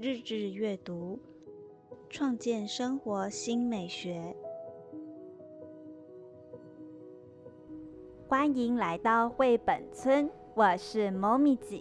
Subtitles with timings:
[0.00, 1.20] 日志阅读，
[2.10, 4.34] 创建生活新美学。
[8.26, 11.80] 欢迎来到绘本村，我是猫咪子。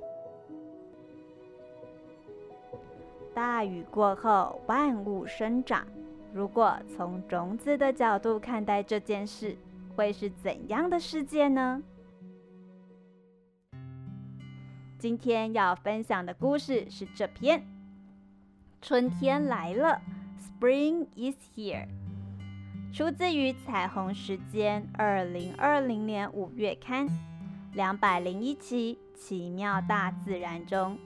[3.34, 5.88] 大雨过后，万物生长。
[6.32, 9.58] 如果从种子的角度看待这件事，
[9.96, 11.82] 会是怎样的世界呢？
[15.00, 17.60] 今天要分享的故事是这篇
[18.84, 20.02] 《春天来了》
[20.62, 21.88] ，Spring is here，
[22.92, 27.08] 出自于《彩虹时间》二零二零年五月刊
[27.72, 30.98] 两百零一期《奇妙大自然》中。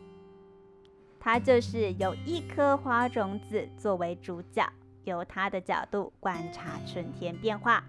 [1.20, 4.68] 它就是由一颗花种子作为主角，
[5.04, 7.84] 由它的角度观察春天变化。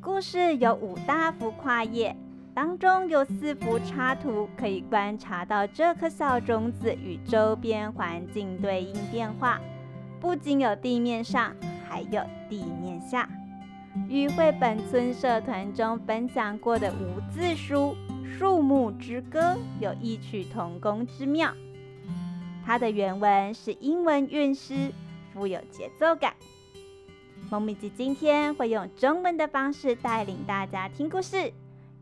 [0.00, 2.16] 故事有五大幅跨页。
[2.58, 9.60] 当中有四幅插图，可以观察到这颗小种子与周边环境对应变化。
[10.18, 11.54] 不仅有地面上，
[11.88, 13.28] 还有地面下。
[14.08, 17.94] 与绘本村社团中分享过的无字书
[18.36, 19.40] 《树木之歌》
[19.78, 21.54] 有异曲同工之妙。
[22.66, 24.90] 它的原文是英文韵诗，
[25.32, 26.34] 富有节奏感。
[27.52, 31.52] 萌咪吉今天会用中文的方式带领大家听故事。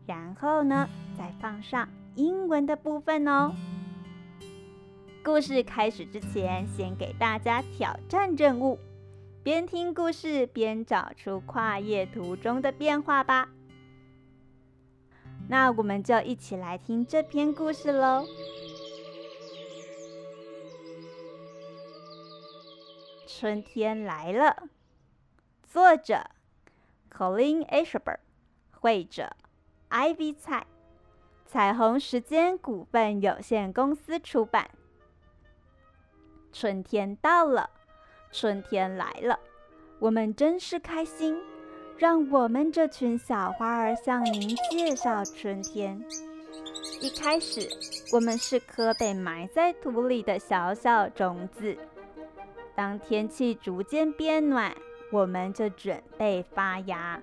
[0.07, 3.53] 然后呢，再放上英文的部分哦。
[5.23, 8.79] 故事开始之前，先给大家挑战任务，
[9.43, 13.49] 边听故事边找出跨页图中的变化吧。
[15.49, 18.25] 那我们就一起来听这篇故事喽。
[23.27, 24.69] 春天来了，
[25.63, 26.31] 作者
[27.11, 28.17] Colin Asher，
[28.71, 29.35] 绘者。
[29.89, 30.65] Ivy 菜，
[31.45, 34.69] 彩虹时间股份有限公司出版。
[36.51, 37.69] 春天到了，
[38.31, 39.39] 春天来了，
[39.99, 41.37] 我们真是开心。
[41.97, 45.99] 让我们这群小花儿向您介绍春天。
[47.01, 47.67] 一开始，
[48.13, 51.75] 我们是颗被埋在土里的小小种子。
[52.75, 54.75] 当天气逐渐变暖，
[55.11, 57.19] 我们就准备发芽。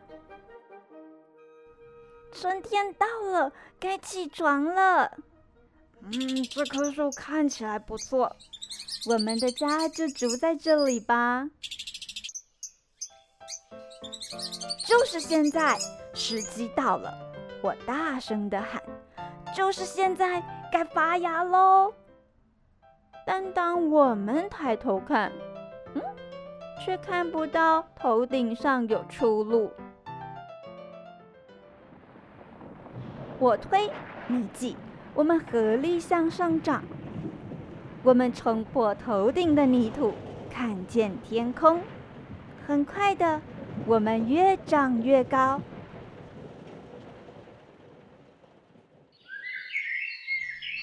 [2.35, 5.11] 春天到了，该起床了。
[6.03, 8.37] 嗯，这棵树看起来不错，
[9.09, 11.49] 我们的家就住在这里吧。
[14.85, 15.79] 就是现在，
[16.13, 17.15] 时机到了！
[17.63, 18.83] 我大声的喊
[19.57, 21.95] ：“就是现在，该发芽喽！”
[23.27, 25.33] 但当我们抬头看，
[25.95, 26.03] 嗯，
[26.85, 29.73] 却看不到头顶上有出路。
[33.39, 33.91] 我推，
[34.29, 34.77] 你挤，
[35.15, 36.83] 我们合力向上长。
[38.03, 40.13] 我们冲破头顶的泥土，
[40.51, 41.81] 看见天空。
[42.67, 43.41] 很快的，
[43.87, 45.61] 我们越长越高。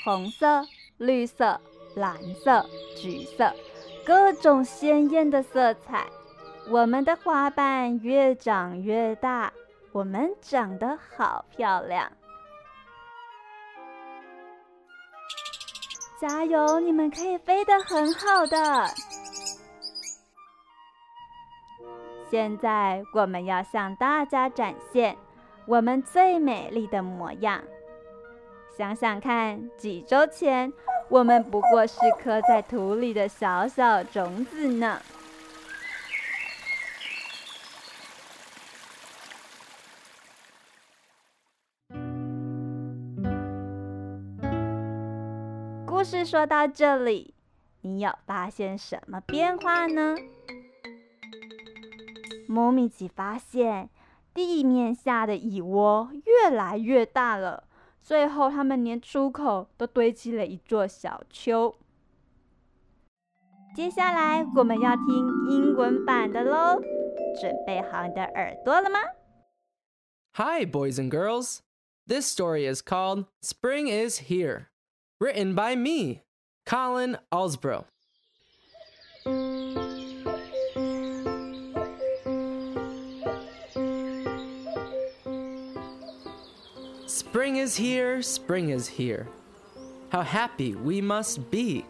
[0.04, 0.66] 红色、
[0.98, 1.62] 绿色、
[1.96, 2.66] 蓝色、
[2.98, 3.54] 橘色，
[4.04, 6.08] 各种鲜艳的色彩。
[6.70, 9.54] 我们的花瓣越长越大，
[9.92, 12.12] 我们长得好漂亮。
[16.22, 16.80] 加油！
[16.80, 18.86] 你们可以飞得很好的。
[22.30, 25.18] 现在我们要向大家展现
[25.66, 27.64] 我们最美丽的模样。
[28.78, 30.72] 想想看，几周前
[31.10, 35.02] 我们不过是颗在土里的小小种子呢。
[46.02, 47.36] 故事说到这里，
[47.82, 50.16] 你有发现什么变化呢？
[52.48, 53.88] 莫米奇发现
[54.34, 57.66] 地面下的蚁窝越来越大了，
[58.02, 61.76] 最后它们连出口都堆起了一座小丘。
[63.76, 65.06] 接下来我们要听
[65.52, 66.82] 英文版的喽，
[67.40, 68.98] 准备好你的耳朵了吗
[70.34, 71.60] ？Hi, boys and girls.
[72.08, 74.71] This story is called Spring is Here.
[75.22, 76.24] Written by me,
[76.66, 77.86] Colin Alsbro.
[87.06, 89.28] Spring is here, spring is here.
[90.10, 91.86] How happy we must be.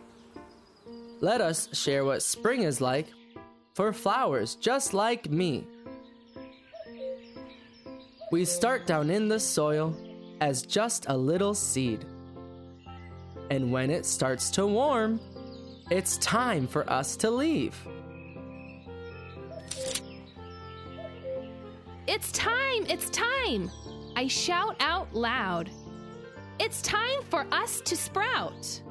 [1.21, 3.07] Let us share what spring is like
[3.75, 5.65] for flowers just like me.
[8.29, 9.95] We start down in the soil
[10.41, 12.03] as just a little seed.
[13.51, 15.19] And when it starts to warm,
[15.89, 17.75] It's time for us to leave.
[22.07, 22.85] It's time!
[22.87, 23.69] It's time!
[24.15, 25.69] I shout out loud.
[26.59, 28.81] It's time for us to sprout.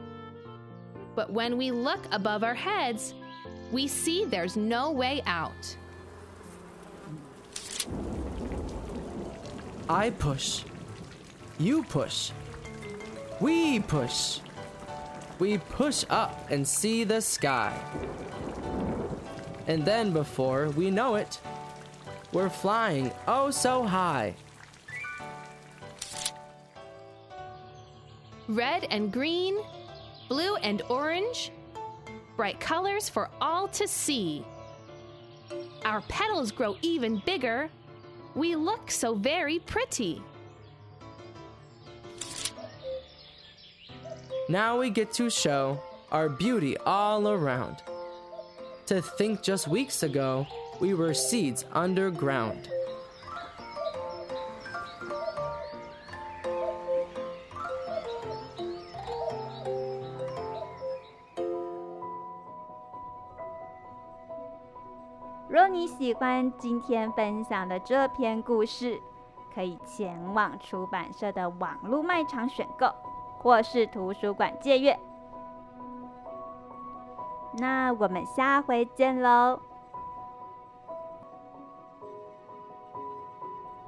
[1.17, 3.15] But when we look above our heads,
[3.73, 5.75] we see there's no way out.
[9.89, 10.65] I push.
[11.59, 12.31] You push.
[13.41, 14.41] We push.
[15.41, 17.75] We push up and see the sky.
[19.67, 21.41] And then, before we know it,
[22.33, 24.35] we're flying oh so high.
[28.49, 29.57] Red and green,
[30.29, 31.53] blue and orange,
[32.37, 34.45] bright colors for all to see.
[35.85, 37.71] Our petals grow even bigger.
[38.35, 40.23] We look so very pretty.
[44.50, 45.78] Now we get to show
[46.12, 47.78] our beauty all around.
[48.88, 50.46] To think just weeks ago,
[50.80, 52.70] we were seeds underground.
[65.48, 69.00] 若你喜欢今天分享的这篇故事，
[69.54, 72.94] 可以前往出版社的网络卖场选购，
[73.43, 74.97] 或是图书馆借阅。
[77.59, 79.59] 那我们下回见喽！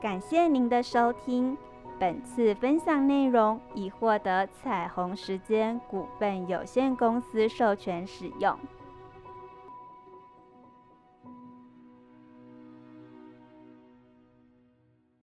[0.00, 1.56] 感谢您的收听，
[1.96, 8.58] 本次分享内容已获得彩虹时间股份有限公司授权使用。